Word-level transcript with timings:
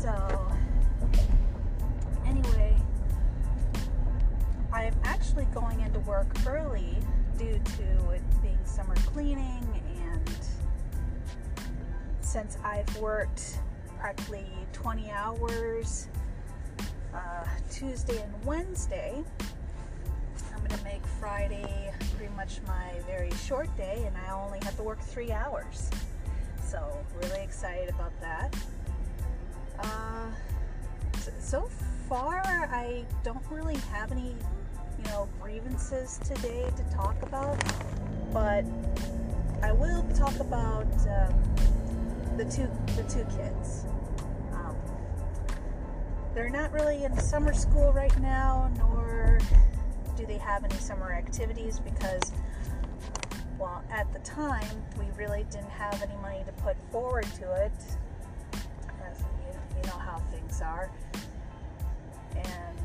So, 0.00 0.50
anyway, 2.26 2.74
I'm 4.72 4.94
actually 5.04 5.44
going 5.52 5.80
into 5.80 6.00
work 6.00 6.26
early 6.46 6.96
due 7.36 7.60
to 7.76 8.10
it 8.12 8.22
being 8.40 8.58
summer 8.64 8.94
cleaning 9.12 9.82
and 10.00 10.30
since 12.22 12.56
I've 12.64 12.96
worked 12.96 13.58
practically 13.98 14.46
20 14.72 15.10
hours 15.10 16.08
uh, 17.12 17.44
Tuesday 17.70 18.22
and 18.22 18.44
Wednesday, 18.46 19.22
I'm 20.54 20.58
going 20.60 20.78
to 20.78 20.84
make 20.84 21.06
Friday 21.20 21.92
pretty 22.16 22.34
much 22.36 22.60
my 22.66 22.94
very 23.06 23.32
short 23.32 23.68
day 23.76 24.04
and 24.06 24.16
I 24.16 24.32
only 24.32 24.60
have 24.62 24.78
to 24.78 24.82
work 24.82 25.00
three 25.00 25.30
hours. 25.30 25.90
So, 26.64 27.04
really 27.20 27.42
excited 27.42 27.90
about 27.90 28.18
that. 28.22 28.56
Uh, 29.82 30.30
so 31.38 31.68
far, 32.08 32.42
I 32.72 33.04
don't 33.22 33.44
really 33.50 33.76
have 33.92 34.12
any 34.12 34.34
you 35.04 35.10
know, 35.10 35.28
grievances 35.40 36.18
today 36.24 36.70
to 36.76 36.94
talk 36.94 37.22
about, 37.22 37.62
but 38.32 38.64
I 39.62 39.72
will 39.72 40.02
talk 40.14 40.38
about 40.40 40.86
um, 41.08 42.36
the 42.36 42.44
two 42.44 42.68
the 42.96 43.02
two 43.08 43.24
kids. 43.36 43.84
Um, 44.52 44.76
they're 46.34 46.50
not 46.50 46.72
really 46.72 47.04
in 47.04 47.18
summer 47.18 47.52
school 47.52 47.92
right 47.92 48.16
now, 48.20 48.70
nor 48.78 49.38
do 50.16 50.26
they 50.26 50.38
have 50.38 50.64
any 50.64 50.76
summer 50.76 51.12
activities 51.12 51.80
because, 51.80 52.32
well, 53.58 53.82
at 53.90 54.12
the 54.12 54.18
time 54.20 54.82
we 54.98 55.06
really 55.16 55.44
didn't 55.50 55.70
have 55.70 56.02
any 56.02 56.16
money 56.16 56.42
to 56.44 56.52
put 56.62 56.76
forward 56.90 57.26
to 57.38 57.64
it. 57.64 57.72
Know 59.90 59.98
how 59.98 60.18
things 60.30 60.60
are, 60.62 60.88
and 62.36 62.78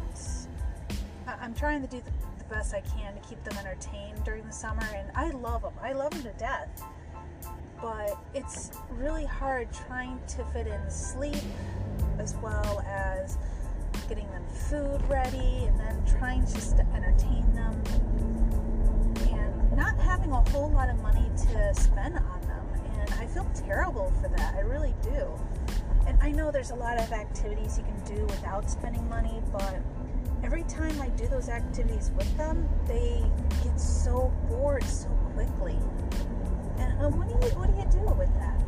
I'm 1.27 1.53
trying 1.53 1.81
to 1.81 1.87
do 1.87 2.01
the, 2.01 2.11
best 2.49 2.73
I 2.73 2.81
can 2.81 3.13
to 3.15 3.19
keep 3.27 3.43
them 3.43 3.57
entertained 3.57 4.23
during 4.23 4.45
the 4.45 4.51
summer, 4.53 4.87
and 4.95 5.09
I 5.15 5.31
love 5.31 5.63
them. 5.63 5.73
I 5.81 5.93
love 5.93 6.11
them 6.11 6.23
to 6.23 6.39
death. 6.39 6.83
But 7.81 8.17
it's 8.33 8.71
really 8.91 9.25
hard 9.25 9.67
trying 9.87 10.19
to 10.29 10.43
fit 10.45 10.67
in 10.67 10.89
sleep 10.89 11.43
as 12.19 12.35
well 12.35 12.81
as 12.87 13.37
getting 14.07 14.29
them 14.31 14.43
food 14.69 15.01
ready 15.09 15.65
and 15.65 15.79
then 15.79 16.03
trying 16.05 16.41
just 16.41 16.77
to 16.77 16.85
entertain 16.93 17.51
them 17.53 17.81
and 19.31 19.71
not 19.75 19.97
having 19.99 20.31
a 20.31 20.49
whole 20.49 20.71
lot 20.71 20.89
of 20.89 20.99
money 21.01 21.29
to 21.35 21.73
spend 21.73 22.17
on 22.17 22.41
them. 22.41 22.65
And 22.99 23.13
I 23.15 23.27
feel 23.27 23.47
terrible 23.53 24.11
for 24.21 24.29
that. 24.29 24.34
I 26.25 26.31
know 26.31 26.49
there's 26.49 26.71
a 26.71 26.75
lot 26.75 26.97
of 26.97 27.11
activities 27.11 27.77
you 27.77 27.83
can 27.83 28.15
do 28.15 28.25
without 28.25 28.67
spending 28.67 29.07
money, 29.07 29.43
but 29.51 29.79
every 30.43 30.63
time 30.63 30.99
I 30.99 31.09
do 31.09 31.27
those 31.27 31.49
activities 31.49 32.09
with 32.17 32.35
them, 32.35 32.67
they 32.87 33.23
get 33.63 33.79
so 33.79 34.33
bored 34.49 34.83
so 34.85 35.07
quickly. 35.35 35.77
And 36.79 36.99
uh, 36.99 37.09
what 37.09 37.27
do 37.27 37.47
you 37.47 37.53
what 37.53 37.69
do 37.69 37.79
you 37.79 37.87
do 37.91 38.11
with 38.15 38.31
that? 38.39 38.59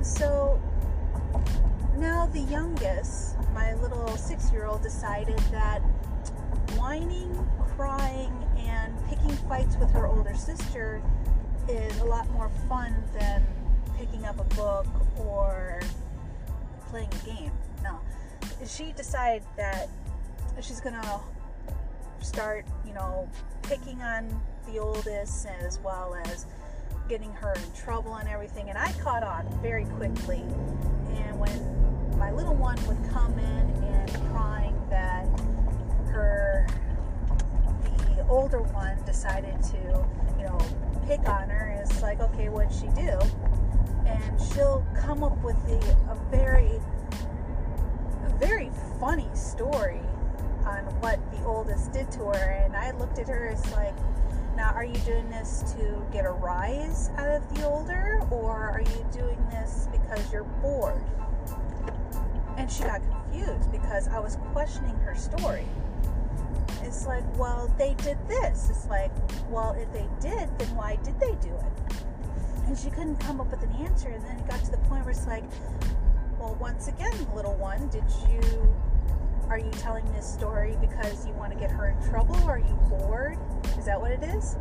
So 0.00 0.62
now 1.96 2.26
the 2.26 2.42
youngest, 2.42 3.34
my 3.52 3.74
little 3.74 4.16
six-year-old, 4.16 4.80
decided 4.80 5.40
that 5.50 5.80
whining, 6.78 7.34
crying, 7.74 8.32
and 8.56 8.94
picking 9.08 9.36
fights 9.48 9.76
with 9.76 9.90
her 9.90 10.06
older 10.06 10.36
sister 10.36 11.02
is 11.68 11.98
a 11.98 12.04
lot 12.04 12.30
more 12.30 12.48
fun 12.68 12.94
than 13.12 13.44
picking 13.98 14.24
up 14.24 14.38
a 14.38 14.54
book 14.54 14.86
or 15.18 15.80
playing 16.90 17.10
a 17.22 17.26
game. 17.26 17.52
No, 17.82 18.00
she 18.66 18.92
decided 18.92 19.42
that 19.56 19.88
she's 20.60 20.80
gonna 20.80 21.20
start, 22.20 22.66
you 22.86 22.92
know, 22.92 23.28
picking 23.62 24.02
on 24.02 24.28
the 24.66 24.78
oldest 24.78 25.46
as 25.46 25.78
well 25.80 26.16
as 26.26 26.46
getting 27.08 27.32
her 27.32 27.54
in 27.54 27.72
trouble 27.72 28.16
and 28.16 28.28
everything. 28.28 28.68
And 28.68 28.78
I 28.78 28.92
caught 28.94 29.22
on 29.22 29.46
very 29.62 29.84
quickly. 29.84 30.42
And 31.16 31.38
when 31.38 32.18
my 32.18 32.30
little 32.32 32.54
one 32.54 32.76
would 32.86 33.10
come 33.10 33.38
in 33.38 33.84
and 33.84 34.10
crying 34.30 34.76
that 34.90 35.26
her, 36.10 36.66
the 38.16 38.26
older 38.28 38.60
one 38.60 39.02
decided 39.04 39.62
to, 39.62 40.06
you 40.38 40.44
know, 40.44 40.58
pick 41.06 41.26
on 41.28 41.48
her, 41.48 41.80
it's 41.82 42.02
like, 42.02 42.20
okay, 42.20 42.48
what'd 42.48 42.72
she 42.72 42.88
do? 42.88 43.18
And 44.08 44.40
she'll 44.40 44.84
come 44.96 45.22
up 45.22 45.36
with 45.42 45.56
the, 45.66 45.78
a 46.10 46.16
very, 46.30 46.80
a 48.24 48.38
very 48.38 48.70
funny 48.98 49.28
story 49.34 50.00
on 50.64 50.84
what 51.00 51.18
the 51.30 51.44
oldest 51.44 51.92
did 51.92 52.10
to 52.12 52.24
her. 52.24 52.62
And 52.64 52.74
I 52.76 52.90
looked 52.92 53.18
at 53.18 53.28
her 53.28 53.48
as 53.48 53.70
like, 53.72 53.94
now 54.56 54.72
are 54.74 54.84
you 54.84 54.98
doing 54.98 55.30
this 55.30 55.62
to 55.76 56.04
get 56.12 56.26
a 56.26 56.30
rise 56.30 57.10
out 57.16 57.28
of 57.28 57.54
the 57.54 57.64
older, 57.64 58.20
or 58.30 58.56
are 58.56 58.80
you 58.82 59.06
doing 59.12 59.38
this 59.50 59.88
because 59.92 60.32
you're 60.32 60.42
bored? 60.42 61.00
And 62.56 62.68
she 62.68 62.82
got 62.82 63.00
confused 63.02 63.70
because 63.70 64.08
I 64.08 64.18
was 64.18 64.36
questioning 64.52 64.96
her 64.96 65.14
story. 65.14 65.64
It's 66.82 67.06
like, 67.06 67.22
well, 67.38 67.72
they 67.78 67.94
did 67.94 68.18
this. 68.26 68.68
It's 68.68 68.86
like, 68.88 69.12
well, 69.48 69.76
if 69.78 69.92
they 69.92 70.08
did, 70.20 70.48
then 70.58 70.74
why 70.74 70.96
did 71.04 71.20
they 71.20 71.36
do 71.40 71.54
it? 71.54 71.94
And 72.68 72.78
she 72.78 72.90
couldn't 72.90 73.16
come 73.16 73.40
up 73.40 73.50
with 73.50 73.62
an 73.62 73.72
answer. 73.80 74.08
And 74.08 74.24
then 74.24 74.36
it 74.36 74.46
got 74.46 74.62
to 74.64 74.70
the 74.70 74.78
point 74.78 75.04
where 75.04 75.10
it's 75.10 75.26
like, 75.26 75.44
well, 76.38 76.54
once 76.60 76.88
again, 76.88 77.26
little 77.34 77.56
one, 77.56 77.88
did 77.88 78.04
you 78.28 78.40
are 79.48 79.58
you 79.58 79.70
telling 79.70 80.04
this 80.12 80.30
story 80.30 80.76
because 80.78 81.26
you 81.26 81.32
want 81.32 81.54
to 81.54 81.58
get 81.58 81.70
her 81.70 81.88
in 81.88 82.10
trouble? 82.10 82.36
Are 82.44 82.58
you 82.58 82.78
bored? 82.90 83.38
Is 83.78 83.86
that 83.86 83.98
what 83.98 84.10
it 84.10 84.22
is? 84.22 84.58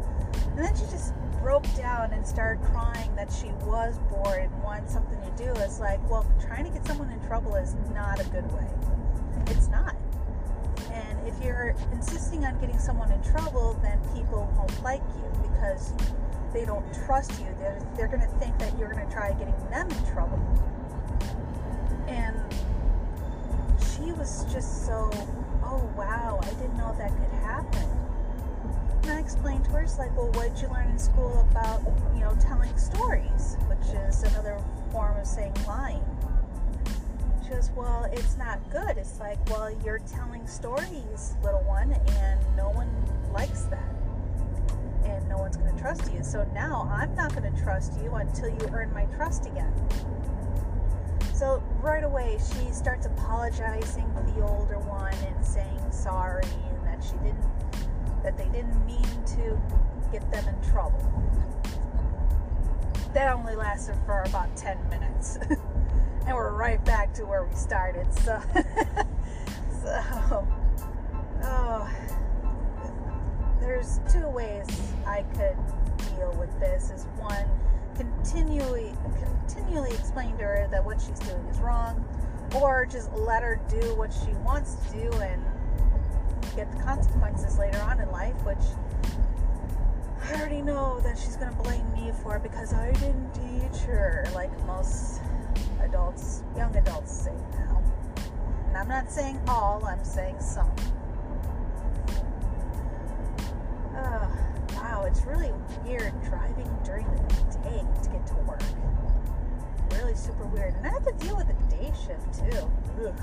And 0.51 0.59
then 0.59 0.73
she 0.77 0.83
just 0.83 1.13
broke 1.41 1.65
down 1.75 2.13
and 2.13 2.25
started 2.25 2.63
crying 2.63 3.13
that 3.17 3.29
she 3.29 3.47
was 3.65 3.99
bored 4.09 4.43
and 4.43 4.63
wanted 4.63 4.89
something 4.89 5.19
to 5.19 5.43
do. 5.43 5.51
It's 5.59 5.81
like, 5.81 5.99
well, 6.09 6.25
trying 6.39 6.63
to 6.63 6.69
get 6.69 6.87
someone 6.87 7.09
in 7.09 7.19
trouble 7.27 7.55
is 7.55 7.75
not 7.93 8.21
a 8.21 8.23
good 8.29 8.49
way. 8.53 8.67
It's 9.47 9.67
not. 9.67 9.96
If 11.27 11.43
you're 11.43 11.75
insisting 11.91 12.45
on 12.45 12.57
getting 12.59 12.79
someone 12.79 13.11
in 13.11 13.21
trouble, 13.21 13.77
then 13.83 13.99
people 14.15 14.51
won't 14.55 14.81
like 14.81 15.01
you 15.17 15.49
because 15.49 15.93
they 16.53 16.63
don't 16.63 16.85
trust 17.05 17.31
you. 17.39 17.47
They're, 17.59 17.79
they're 17.95 18.07
going 18.07 18.21
to 18.21 18.39
think 18.39 18.57
that 18.59 18.77
you're 18.79 18.91
going 18.91 19.05
to 19.05 19.13
try 19.13 19.33
getting 19.33 19.53
them 19.69 19.89
in 19.91 20.13
trouble. 20.13 20.39
And 22.07 22.35
she 23.79 24.11
was 24.13 24.45
just 24.51 24.85
so, 24.85 25.11
oh 25.63 25.91
wow, 25.97 26.39
I 26.41 26.49
didn't 26.51 26.77
know 26.77 26.95
that 26.97 27.11
could 27.11 27.39
happen. 27.39 27.89
And 29.03 29.11
I 29.11 29.19
explained 29.19 29.65
to 29.65 29.71
her, 29.71 29.81
it's 29.81 29.99
like, 29.99 30.15
well, 30.15 30.31
what 30.31 30.53
did 30.53 30.61
you 30.61 30.69
learn 30.69 30.89
in 30.89 30.99
school 30.99 31.45
about, 31.51 31.81
you 32.13 32.21
know, 32.21 32.35
telling 32.39 32.75
stories, 32.77 33.57
which 33.67 33.95
is 34.07 34.23
another 34.23 34.61
form 34.91 35.17
of 35.17 35.25
saying 35.25 35.53
lying. 35.67 36.03
Well, 37.49 38.09
it's 38.11 38.37
not 38.37 38.59
good. 38.71 38.97
It's 38.97 39.21
like, 39.21 39.37
well, 39.49 39.71
you're 39.85 39.99
telling 39.99 40.45
stories, 40.47 41.35
little 41.41 41.63
one, 41.63 41.93
and 41.93 42.57
no 42.57 42.69
one 42.71 42.89
likes 43.31 43.61
that. 43.63 43.95
And 45.05 45.29
no 45.29 45.37
one's 45.37 45.55
going 45.55 45.73
to 45.73 45.81
trust 45.81 46.11
you. 46.11 46.23
So 46.23 46.43
now 46.53 46.89
I'm 46.91 47.15
not 47.15 47.33
going 47.33 47.49
to 47.49 47.63
trust 47.63 47.93
you 48.03 48.13
until 48.15 48.49
you 48.49 48.69
earn 48.73 48.93
my 48.93 49.05
trust 49.15 49.45
again. 49.45 49.73
So 51.33 51.63
right 51.81 52.03
away, 52.03 52.37
she 52.37 52.73
starts 52.73 53.05
apologizing 53.05 54.11
to 54.15 54.33
the 54.33 54.45
older 54.45 54.79
one 54.79 55.13
and 55.13 55.45
saying 55.45 55.79
sorry 55.89 56.43
and 56.43 56.85
that 56.85 57.01
she 57.01 57.15
didn't, 57.23 58.23
that 58.23 58.37
they 58.37 58.47
didn't 58.49 58.85
mean 58.85 59.23
to 59.37 59.57
get 60.11 60.29
them 60.31 60.45
in 60.49 60.69
trouble. 60.69 61.01
That 63.13 63.33
only 63.33 63.55
lasted 63.55 63.95
for 64.05 64.23
about 64.23 64.53
10 64.57 64.89
minutes. 64.89 65.37
and 66.27 66.35
we're 66.35 66.51
right 66.51 66.83
back 66.83 67.13
to 67.13 67.25
where 67.25 67.45
we 67.45 67.55
started. 67.55 68.13
So, 68.13 68.41
so, 69.81 70.47
oh, 71.43 71.89
there's 73.61 74.01
two 74.11 74.27
ways 74.27 74.67
I 75.05 75.23
could 75.33 75.57
deal 76.15 76.35
with 76.37 76.51
this. 76.59 76.91
Is 76.91 77.05
one, 77.17 77.45
continually 77.95 78.93
continually 79.47 79.91
explain 79.91 80.37
to 80.37 80.43
her 80.43 80.67
that 80.69 80.83
what 80.83 80.99
she's 80.99 81.19
doing 81.19 81.45
is 81.47 81.59
wrong 81.59 82.05
or 82.55 82.85
just 82.85 83.11
let 83.13 83.41
her 83.41 83.59
do 83.69 83.95
what 83.95 84.11
she 84.13 84.31
wants 84.43 84.75
to 84.75 85.09
do 85.09 85.11
and 85.19 85.41
get 86.55 86.69
the 86.71 86.83
consequences 86.83 87.57
later 87.57 87.79
on 87.79 87.99
in 87.99 88.11
life 88.11 88.35
which 88.43 88.57
I 90.23 90.39
already 90.39 90.61
know 90.61 90.99
that 91.01 91.17
she's 91.17 91.37
to 91.37 91.51
blame 91.63 91.91
me 91.93 92.11
for 92.21 92.39
because 92.39 92.73
I 92.73 92.91
didn't 92.91 93.33
teach 93.33 93.81
her 93.83 94.29
like 94.35 94.51
most 94.65 95.21
adults 95.81 96.43
young 96.55 96.75
adults 96.75 97.11
say 97.11 97.33
now 97.53 97.83
and 98.67 98.77
I'm 98.77 98.87
not 98.87 99.11
saying 99.11 99.39
all 99.47 99.83
I'm 99.85 100.03
saying 100.03 100.39
some 100.39 100.71
uh, 103.97 104.27
wow, 104.75 105.05
it's 105.07 105.25
really 105.25 105.51
weird 105.83 106.13
driving 106.23 106.69
during 106.83 107.05
the 107.05 107.57
day 107.63 107.83
to 108.03 108.09
get 108.09 108.27
to 108.27 108.35
work. 108.47 108.61
Really 109.93 110.15
super 110.15 110.45
weird. 110.45 110.75
And 110.75 110.85
I 110.85 110.89
have 110.89 111.05
to 111.05 111.13
deal 111.13 111.35
with 111.35 111.47
the 111.47 111.75
day 111.75 111.91
shift 112.05 112.33
too. 112.39 112.71
Ugh. 113.05 113.13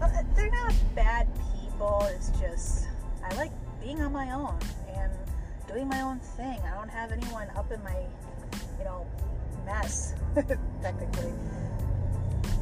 Uh, 0.00 0.22
they're 0.34 0.50
not 0.50 0.74
bad 0.94 1.28
people. 1.60 2.06
It's 2.14 2.30
just 2.40 2.86
I 3.22 3.34
like 3.36 3.52
being 3.82 4.00
on 4.00 4.12
my 4.12 4.32
own 4.32 4.58
and 4.96 5.12
doing 5.68 5.88
my 5.88 6.00
own 6.00 6.20
thing. 6.20 6.60
I 6.60 6.74
don't 6.74 6.88
have 6.88 7.12
anyone 7.12 7.48
up 7.56 7.70
in 7.72 7.82
my, 7.82 7.96
you 8.78 8.84
know, 8.84 9.06
mess 9.64 10.14
technically. 10.82 11.32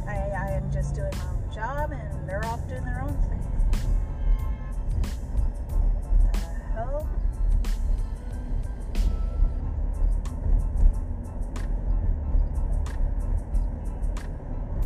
I, 0.06 0.14
I 0.14 0.50
am 0.52 0.70
just 0.72 0.94
doing 0.94 1.12
my 1.16 1.24
own 1.24 1.54
job 1.54 1.92
and 1.92 2.28
they're 2.28 2.44
off 2.46 2.66
doing 2.68 2.84
their 2.84 3.02
own 3.02 3.14
thing. 3.28 3.38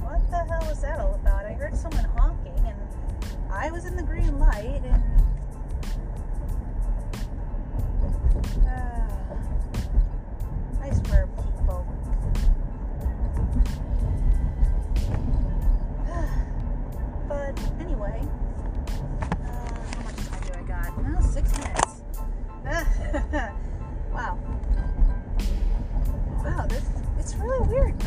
What 0.02 0.30
the 0.30 0.44
hell 0.44 0.66
was 0.68 0.80
that 0.82 1.00
all 1.00 1.14
about? 1.14 1.46
I 1.46 1.52
heard 1.52 1.76
someone 1.76 2.04
honking 2.04 2.58
and 2.66 2.76
I 3.50 3.70
was 3.70 3.84
in 3.84 3.96
the 3.96 4.02
green 4.02 4.38
light 4.38 4.82
and 4.84 5.15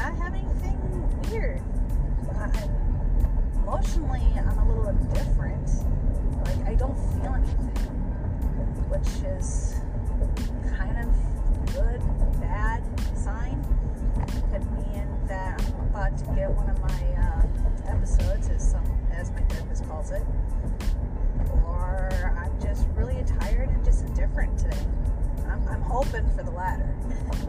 not 0.10 0.18
having 0.24 0.46
anything 0.64 1.32
weird. 1.32 1.62
I, 2.36 2.70
emotionally, 3.62 4.26
I'm 4.38 4.58
a 4.58 4.68
little 4.68 4.88
indifferent. 4.88 5.70
Like 6.46 6.68
I 6.68 6.74
don't 6.76 6.98
feel 7.14 7.34
anything, 7.36 7.90
which 8.90 9.08
is 9.28 9.82
kind 10.78 10.98
of 10.98 11.76
good, 11.76 12.02
bad 12.42 12.84
sign. 13.16 13.64
Could 14.52 14.66
mean 14.72 15.08
that 15.28 15.62
I'm 15.62 15.88
about 15.90 16.18
to 16.18 16.26
get 16.34 16.50
one 16.52 16.70
of 16.70 16.80
my 16.82 17.04
uh, 17.22 17.92
episodes, 17.92 18.50
as 18.50 18.72
some 18.72 18.84
as 19.12 19.32
my 19.32 19.42
therapist 19.42 19.88
calls 19.88 20.12
it, 20.12 20.24
or 21.66 22.34
I'm 22.38 22.60
just 22.62 22.88
really 22.96 23.24
tired 23.40 23.70
and 23.70 23.84
just 23.86 24.06
indifferent 24.06 24.58
today. 24.58 24.86
I'm, 25.48 25.68
I'm 25.68 25.82
hoping 25.82 26.28
for 26.36 26.44
the 26.44 26.52
latter. 26.52 26.96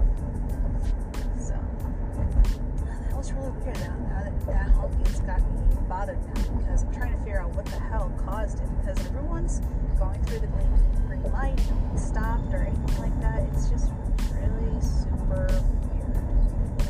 me 5.45 5.87
bothered 5.89 6.19
now 6.35 6.43
because 6.59 6.83
I'm 6.85 6.95
trying 6.95 7.13
to 7.13 7.19
figure 7.19 7.41
out 7.41 7.51
what 7.51 7.67
the 7.67 7.79
hell 7.79 8.13
caused 8.25 8.61
it. 8.61 8.69
Because 8.79 8.99
everyone's 9.07 9.61
going 9.99 10.23
through 10.25 10.41
the 10.41 10.47
green, 10.49 10.69
green 11.07 11.33
light, 11.33 11.61
stopped 11.97 12.53
or 12.53 12.63
anything 12.63 12.99
like 12.99 13.21
that. 13.21 13.43
It's 13.53 13.69
just 13.69 13.91
really 14.35 14.81
super 14.81 15.47
weird. 15.91 16.17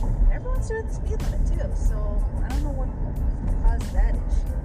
And 0.03 0.33
everyone's 0.33 0.69
doing 0.69 0.87
the 0.87 0.95
speed 0.95 1.21
limit 1.23 1.47
too, 1.47 1.71
so 1.75 1.97
I 2.45 2.49
don't 2.49 2.63
know 2.63 2.77
what 2.77 2.89
caused 3.63 3.93
that 3.95 4.15
issue. 4.15 4.61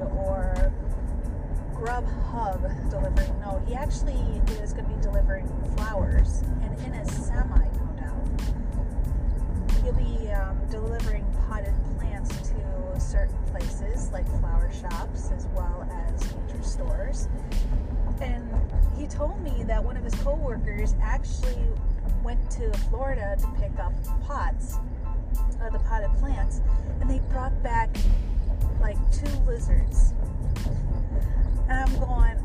Or 0.00 0.72
Grubhub 1.74 2.90
delivery. 2.90 3.26
No, 3.40 3.62
he 3.66 3.74
actually 3.74 4.40
is 4.62 4.72
going 4.72 4.84
to 4.84 4.94
be 4.94 5.02
delivering 5.02 5.48
flowers, 5.76 6.42
and 6.62 6.78
in 6.84 6.92
a 6.94 7.04
semi, 7.06 7.68
no 7.78 7.86
doubt. 7.98 8.40
He'll 9.82 9.94
be 9.94 10.30
um, 10.30 10.58
delivering 10.70 11.24
potted 11.48 11.74
plants 11.98 12.36
to 12.50 13.00
certain 13.00 13.38
places 13.50 14.10
like 14.12 14.26
flower 14.40 14.70
shops 14.72 15.30
as 15.34 15.46
well 15.54 15.88
as 15.90 16.34
nature 16.34 16.62
stores. 16.62 17.28
And 18.20 18.48
he 18.98 19.06
told 19.06 19.40
me 19.42 19.64
that 19.64 19.82
one 19.82 19.96
of 19.96 20.04
his 20.04 20.14
coworkers 20.16 20.94
actually 21.02 21.58
went 22.22 22.50
to 22.52 22.70
Florida 22.90 23.36
to 23.40 23.46
pick 23.58 23.78
up 23.78 23.92
pots, 24.22 24.78
uh, 25.62 25.70
the 25.70 25.78
potted 25.78 26.10
plants, 26.18 26.60
and 27.00 27.08
they 27.08 27.20
brought 27.30 27.62
back 27.62 27.88
like 28.80 28.96
two 29.12 29.30
lizards. 29.46 30.14
And 31.68 31.72
I'm 31.72 31.98
going, 31.98 32.36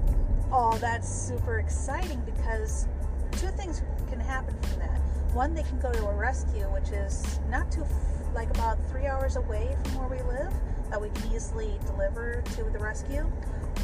oh, 0.51 0.77
that's 0.79 1.09
super 1.09 1.59
exciting 1.59 2.21
because 2.25 2.87
two 3.31 3.47
things 3.57 3.81
can 4.09 4.19
happen 4.19 4.55
from 4.61 4.79
that. 4.79 5.01
One, 5.33 5.53
they 5.53 5.63
can 5.63 5.79
go 5.79 5.91
to 5.91 6.07
a 6.07 6.13
rescue, 6.13 6.63
which 6.71 6.89
is 6.89 7.39
not 7.49 7.71
too, 7.71 7.85
like 8.33 8.49
about 8.51 8.77
three 8.89 9.05
hours 9.05 9.35
away 9.35 9.75
from 9.83 10.07
where 10.07 10.23
we 10.23 10.31
live, 10.31 10.53
that 10.89 11.01
we 11.01 11.09
can 11.09 11.33
easily 11.33 11.77
deliver 11.85 12.41
to 12.55 12.63
the 12.63 12.79
rescue, 12.79 13.29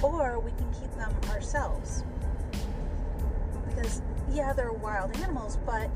or 0.01 0.39
we 0.39 0.51
can 0.51 0.71
keep 0.73 0.93
them 0.95 1.13
ourselves. 1.29 2.03
Because, 3.67 4.01
yeah, 4.31 4.53
they're 4.53 4.71
wild 4.71 5.15
animals, 5.17 5.57
but 5.65 5.89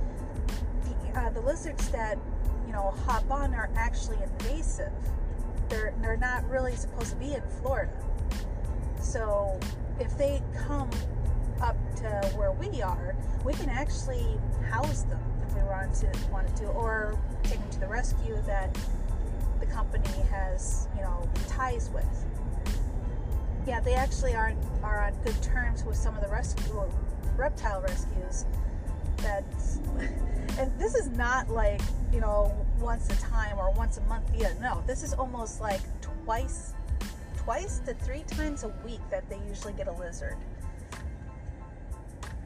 the, 0.83 1.19
uh, 1.19 1.29
the 1.29 1.41
lizards 1.41 1.89
that, 1.89 2.17
you 2.65 2.73
know, 2.73 2.93
hop 3.05 3.29
on 3.29 3.53
are 3.53 3.69
actually 3.75 4.17
invasive. 4.23 4.91
They're, 5.69 5.93
they're 6.01 6.17
not 6.17 6.47
really 6.49 6.75
supposed 6.75 7.11
to 7.11 7.15
be 7.15 7.33
in 7.33 7.43
Florida. 7.61 7.91
So 8.99 9.59
if 9.99 10.17
they 10.17 10.41
come 10.55 10.89
up 11.61 11.77
to 11.97 12.31
where 12.35 12.51
we 12.51 12.81
are, 12.81 13.15
we 13.43 13.53
can 13.53 13.69
actually 13.69 14.25
house 14.69 15.03
them 15.03 15.21
if 15.47 15.55
we 15.55 15.61
want 15.63 15.93
to, 15.95 16.11
wanted 16.31 16.55
to, 16.57 16.65
or 16.65 17.17
take 17.43 17.59
them 17.59 17.69
to 17.71 17.79
the 17.79 17.87
rescue 17.87 18.41
that 18.45 18.77
the 19.59 19.65
company 19.67 20.21
has, 20.31 20.87
you 20.95 21.01
know, 21.01 21.29
ties 21.47 21.89
with. 21.93 22.25
Yeah, 23.67 23.79
they 23.79 23.93
actually 23.93 24.35
are 24.35 24.53
are 24.83 25.01
on 25.01 25.13
good 25.23 25.41
terms 25.41 25.83
with 25.83 25.95
some 25.95 26.15
of 26.15 26.21
the 26.21 26.27
rescue 26.27 26.83
reptile 27.35 27.81
rescues. 27.81 28.45
That's 29.17 29.79
and 30.59 30.77
this 30.79 30.95
is 30.95 31.07
not 31.09 31.49
like 31.49 31.81
you 32.13 32.19
know 32.19 32.64
once 32.79 33.09
a 33.09 33.21
time 33.21 33.57
or 33.57 33.71
once 33.71 33.97
a 33.97 34.01
month 34.01 34.29
either. 34.35 34.55
No, 34.61 34.83
this 34.87 35.03
is 35.03 35.13
almost 35.13 35.61
like 35.61 35.81
twice 36.01 36.73
twice 37.37 37.79
to 37.85 37.93
three 37.93 38.23
times 38.23 38.63
a 38.63 38.69
week 38.83 39.01
that 39.11 39.29
they 39.29 39.39
usually 39.47 39.73
get 39.73 39.87
a 39.87 39.91
lizard. 39.91 40.37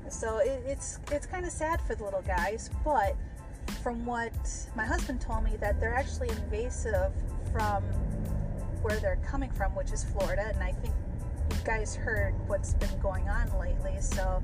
So 0.10 0.40
it, 0.40 0.62
it's 0.66 1.00
it's 1.12 1.26
kind 1.26 1.46
of 1.46 1.52
sad 1.52 1.82
for 1.82 1.96
the 1.96 2.04
little 2.04 2.22
guys, 2.22 2.70
but 2.84 3.16
from 3.82 4.06
what 4.06 4.34
my 4.76 4.86
husband 4.86 5.22
told 5.22 5.44
me, 5.44 5.56
that 5.58 5.80
they're 5.80 5.96
actually 5.96 6.30
invasive 6.30 7.12
from 7.54 7.84
where 8.82 9.00
they're 9.00 9.20
coming 9.26 9.52
from, 9.52 9.74
which 9.76 9.92
is 9.92 10.04
Florida, 10.04 10.52
and 10.54 10.64
I 10.64 10.72
think 10.72 10.94
you 11.52 11.58
guys 11.64 11.96
heard 11.96 12.34
what's 12.48 12.74
been 12.74 13.00
going 13.00 13.30
on 13.30 13.52
lately, 13.60 13.96
so 14.00 14.44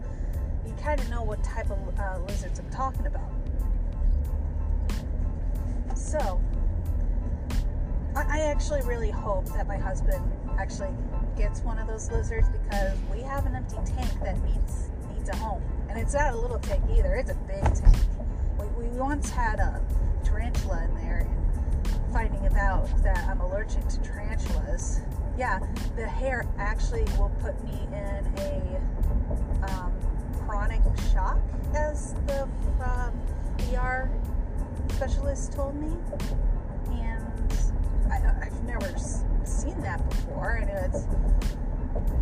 you 0.66 0.74
kind 0.82 1.00
of 1.00 1.10
know 1.10 1.24
what 1.24 1.44
type 1.44 1.70
of 1.70 2.00
uh, 2.00 2.20
lizards 2.28 2.60
I'm 2.60 2.70
talking 2.70 3.08
about. 3.08 3.30
So 5.96 6.42
I, 8.16 8.26
I 8.30 8.40
actually 8.42 8.82
really 8.84 9.12
hope 9.12 9.46
that 9.54 9.68
my 9.68 9.78
husband 9.78 10.32
actually 10.58 10.94
gets 11.38 11.62
one 11.62 11.80
of 11.80 11.88
those 11.88 12.12
lizards 12.12 12.48
because 12.50 12.98
we 13.12 13.22
have 13.22 13.46
an 13.46 13.56
empty 13.56 13.78
tank 13.86 14.10
that 14.22 14.42
needs 14.44 14.92
needs 15.14 15.30
a 15.30 15.36
home, 15.38 15.64
and 15.90 16.00
it's 16.00 16.14
not 16.14 16.34
a 16.34 16.38
little 16.38 16.60
tank 16.60 16.84
either; 16.96 17.16
it's 17.16 17.32
a 17.32 17.36
big 17.36 17.64
tank. 17.64 17.98
We, 18.60 18.68
we 18.86 18.88
once 18.98 19.30
had 19.30 19.60
a 19.60 19.82
tarantula 20.24 20.84
in 20.84 20.96
there, 20.96 21.28
and 21.28 22.14
finding 22.14 22.46
out 22.58 22.88
that 23.04 23.26
I'm 23.28 23.42
allergic 23.42 23.88
to 23.88 24.00
tarantulas, 24.02 25.02
yeah, 25.38 25.60
the 25.96 26.08
hair 26.08 26.46
actually 26.58 27.04
will 27.18 27.32
put 27.42 27.62
me 27.64 27.88
in 27.92 28.26
a 28.38 29.72
um, 29.72 29.94
chronic 30.46 30.82
shock, 31.12 31.40
as 31.74 32.14
the 32.28 32.44
um, 32.84 33.14
ER 33.74 34.10
specialist 34.96 35.52
told 35.52 35.76
me, 35.76 35.92
and 36.92 37.22
I, 38.10 38.46
I've 38.46 38.64
never 38.64 38.96
seen 39.44 39.78
that 39.82 40.10
before, 40.10 40.52
and 40.52 40.70
it's 40.70 41.06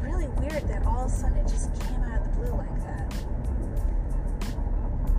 really 0.02 0.28
weird 0.40 0.68
that 0.68 0.84
all 0.84 1.06
of 1.06 1.12
a 1.12 1.14
sudden 1.14 1.38
it 1.38 1.48
just 1.48 1.72
came 1.82 2.02
out 2.02 2.20
of 2.20 2.24
the 2.24 2.30
blue 2.40 2.58
like 2.58 2.84
that. 2.84 3.14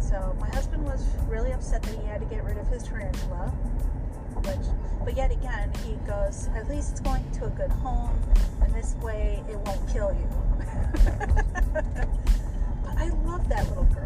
So 0.01 0.37
my 0.41 0.49
husband 0.49 0.83
was 0.83 1.07
really 1.29 1.53
upset 1.53 1.85
that 1.85 1.95
he 1.95 2.05
had 2.05 2.21
to 2.23 2.27
get 2.27 2.43
rid 2.43 2.59
of 2.59 2.67
his 2.67 2.83
tarantula, 2.83 3.51
which, 4.43 4.67
but 5.05 5.17
yet 5.17 5.31
again, 5.31 5.71
he 5.87 5.93
goes, 6.09 6.49
at 6.57 6.69
least 6.69 6.91
it's 6.91 7.01
going 7.03 7.31
to 7.35 7.45
a 7.45 7.51
good 7.51 7.71
home, 7.71 8.19
and 8.63 8.75
this 8.75 8.97
way 8.97 9.45
it 9.49 9.59
won't 9.59 9.89
kill 9.89 10.13
you. 10.13 10.29
but 12.83 12.99
I 12.99 13.11
love 13.25 13.49
that 13.49 13.69
little 13.69 13.85
girl. 13.85 14.05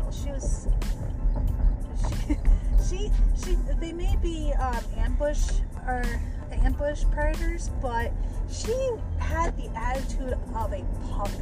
she, 2.89 3.11
she, 3.45 3.57
they 3.81 3.93
may 3.93 4.17
be 4.23 4.53
um, 4.55 4.83
ambush 4.97 5.49
or 5.87 6.05
ambush 6.53 7.05
predators, 7.11 7.71
but 7.81 8.13
she 8.51 8.91
had 9.19 9.57
the 9.57 9.69
attitude 9.77 10.35
of 10.55 10.73
a 10.73 10.85
puppy. 11.11 11.33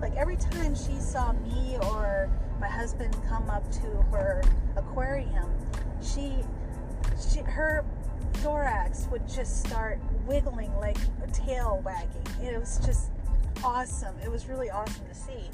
Like 0.00 0.14
every 0.16 0.36
time 0.36 0.74
she 0.74 0.98
saw 1.00 1.32
me 1.32 1.78
or 1.82 2.30
my 2.60 2.68
husband 2.68 3.16
come 3.28 3.48
up 3.48 3.70
to 3.72 3.86
her 4.12 4.42
aquarium, 4.76 5.50
she, 6.02 6.36
she, 7.30 7.40
her 7.40 7.84
thorax 8.34 9.08
would 9.10 9.26
just 9.28 9.64
start 9.66 9.98
wiggling 10.26 10.74
like 10.76 10.98
a 11.22 11.30
tail 11.30 11.80
wagging. 11.84 12.26
It 12.42 12.58
was 12.58 12.78
just 12.84 13.10
awesome. 13.62 14.14
It 14.22 14.30
was 14.30 14.46
really 14.46 14.70
awesome 14.70 15.06
to 15.06 15.14
see. 15.14 15.50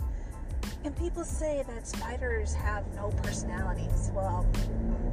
And 0.85 0.97
people 0.97 1.25
say 1.25 1.63
that 1.67 1.87
spiders 1.87 2.55
have 2.55 2.85
no 2.95 3.11
personalities. 3.23 4.11
Well, 4.15 4.47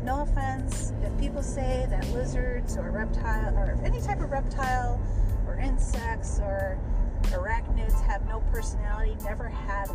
no 0.04 0.22
offense, 0.22 0.94
if 1.04 1.18
people 1.20 1.42
say 1.42 1.86
that 1.90 2.08
lizards 2.14 2.78
or 2.78 2.92
reptile 2.92 3.58
or 3.58 3.78
any 3.84 4.00
type 4.00 4.22
of 4.22 4.32
reptile 4.32 5.02
or 5.46 5.58
insects 5.60 6.40
or 6.40 6.78
arachnids 7.24 8.00
have 8.06 8.26
no 8.28 8.40
personality, 8.52 9.18
never 9.24 9.50
had 9.50 9.90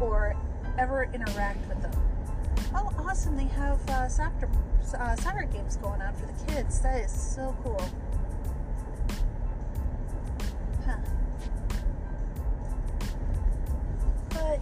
or 0.00 0.34
ever 0.78 1.10
interact 1.12 1.66
with 1.68 1.82
them. 1.82 1.92
Oh, 2.74 2.90
awesome! 2.98 3.36
They 3.36 3.44
have 3.44 3.80
uh, 3.90 4.08
soccer 4.08 4.48
uh, 4.98 5.16
soccer 5.16 5.44
games 5.44 5.76
going 5.76 6.00
on 6.00 6.14
for 6.14 6.26
the 6.26 6.52
kids. 6.52 6.80
That 6.80 7.04
is 7.04 7.10
so 7.10 7.56
cool. 7.62 7.82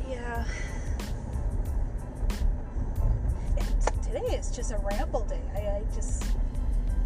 Yeah, 0.09 0.45
today 4.05 4.37
is 4.37 4.53
just 4.55 4.71
a 4.71 4.79
ramble 4.79 5.25
day. 5.25 5.41
I, 5.55 5.59
I 5.59 5.83
just 5.95 6.25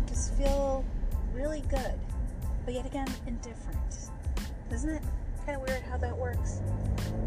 just 0.07 0.35
feel 0.35 0.85
really 1.33 1.63
good, 1.71 1.95
but 2.67 2.75
yet 2.75 2.85
again 2.85 3.09
indifferent. 3.27 4.11
Isn't 4.71 4.91
it 4.91 5.03
kind 5.47 5.61
of 5.61 5.67
weird 5.67 5.83
how 5.85 5.97
that 5.97 6.15
works? 6.17 6.61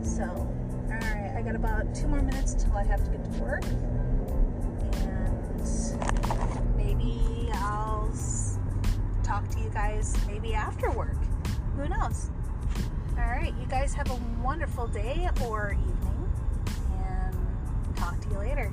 So, 0.03 0.23
all 0.23 0.89
right, 0.89 1.33
I 1.35 1.41
got 1.41 1.55
about 1.55 1.95
two 1.95 2.07
more 2.07 2.21
minutes 2.21 2.53
till 2.53 2.73
I 2.73 2.83
have 2.83 3.03
to 3.05 3.09
get 3.09 3.23
to 3.33 3.39
work, 3.39 3.63
and 5.01 6.77
maybe 6.77 7.49
I'll 7.55 8.11
talk 9.23 9.49
to 9.49 9.59
you 9.59 9.71
guys 9.71 10.15
maybe 10.27 10.53
after 10.53 10.91
work. 10.91 11.17
Who 11.75 11.89
knows? 11.89 12.29
All 13.23 13.29
right, 13.29 13.53
you 13.59 13.65
guys 13.67 13.93
have 13.93 14.11
a 14.11 14.19
wonderful 14.43 14.87
day 14.87 15.29
or 15.45 15.71
evening, 15.71 16.33
and 16.91 17.95
talk 17.95 18.19
to 18.19 18.29
you 18.29 18.37
later. 18.37 18.71